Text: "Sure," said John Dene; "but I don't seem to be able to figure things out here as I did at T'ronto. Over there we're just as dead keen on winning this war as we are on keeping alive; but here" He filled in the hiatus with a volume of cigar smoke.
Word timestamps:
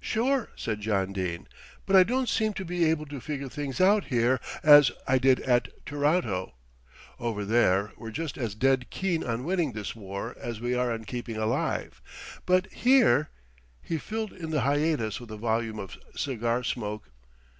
"Sure," 0.00 0.48
said 0.56 0.80
John 0.80 1.12
Dene; 1.12 1.46
"but 1.86 1.94
I 1.94 2.02
don't 2.02 2.28
seem 2.28 2.52
to 2.54 2.64
be 2.64 2.84
able 2.86 3.06
to 3.06 3.20
figure 3.20 3.48
things 3.48 3.80
out 3.80 4.06
here 4.06 4.40
as 4.64 4.90
I 5.06 5.18
did 5.18 5.38
at 5.42 5.68
T'ronto. 5.86 6.54
Over 7.20 7.44
there 7.44 7.92
we're 7.96 8.10
just 8.10 8.36
as 8.36 8.56
dead 8.56 8.90
keen 8.90 9.22
on 9.22 9.44
winning 9.44 9.74
this 9.74 9.94
war 9.94 10.34
as 10.40 10.60
we 10.60 10.74
are 10.74 10.90
on 10.90 11.04
keeping 11.04 11.36
alive; 11.36 12.02
but 12.44 12.66
here" 12.72 13.30
He 13.80 13.98
filled 13.98 14.32
in 14.32 14.50
the 14.50 14.62
hiatus 14.62 15.20
with 15.20 15.30
a 15.30 15.36
volume 15.36 15.78
of 15.78 15.96
cigar 16.16 16.64
smoke. 16.64 17.12